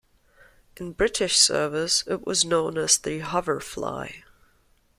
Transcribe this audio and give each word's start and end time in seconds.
In 0.77 0.93
British 0.93 1.37
service, 1.37 2.03
it 2.07 2.25
was 2.25 2.43
known 2.43 2.75
as 2.79 2.97
the 2.97 3.19
Hoverfly. 3.19 4.23